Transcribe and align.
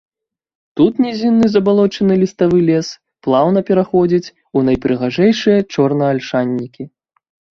Тут 0.79 0.93
нізінны 1.05 1.49
забалочаны 1.55 2.13
ліставы 2.21 2.57
лес 2.69 2.87
плаўна 3.27 3.59
пераходзіць 3.69 4.31
у 4.57 4.65
найпрыгажэйшыя 4.69 5.59
чорнаальшанікі. 5.77 6.83